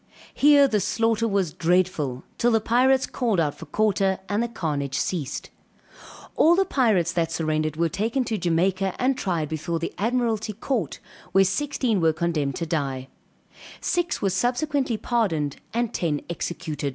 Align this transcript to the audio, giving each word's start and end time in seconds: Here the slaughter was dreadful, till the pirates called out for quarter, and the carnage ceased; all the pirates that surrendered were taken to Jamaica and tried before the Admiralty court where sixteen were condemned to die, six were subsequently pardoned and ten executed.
Here 0.33 0.67
the 0.67 0.79
slaughter 0.79 1.27
was 1.27 1.53
dreadful, 1.53 2.23
till 2.39 2.49
the 2.49 2.59
pirates 2.59 3.05
called 3.05 3.39
out 3.39 3.53
for 3.53 3.67
quarter, 3.67 4.17
and 4.27 4.41
the 4.41 4.47
carnage 4.47 4.97
ceased; 4.97 5.51
all 6.35 6.55
the 6.55 6.65
pirates 6.65 7.13
that 7.13 7.31
surrendered 7.31 7.75
were 7.75 7.87
taken 7.87 8.23
to 8.23 8.37
Jamaica 8.39 8.95
and 8.97 9.15
tried 9.15 9.47
before 9.47 9.77
the 9.77 9.93
Admiralty 9.99 10.53
court 10.53 10.97
where 11.33 11.43
sixteen 11.43 12.01
were 12.01 12.13
condemned 12.13 12.55
to 12.55 12.65
die, 12.65 13.09
six 13.79 14.23
were 14.23 14.31
subsequently 14.31 14.97
pardoned 14.97 15.57
and 15.71 15.93
ten 15.93 16.21
executed. 16.31 16.89